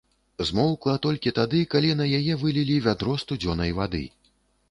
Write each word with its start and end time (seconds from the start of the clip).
Змоўкла 0.49 0.93
толькі 1.05 1.33
тады, 1.39 1.59
калі 1.75 1.91
на 2.01 2.07
яе 2.19 2.33
вылілі 2.43 2.79
вядро 2.87 3.13
студзёнай 3.27 3.71
вады. 3.81 4.05